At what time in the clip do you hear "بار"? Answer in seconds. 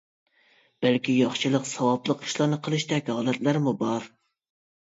3.85-4.09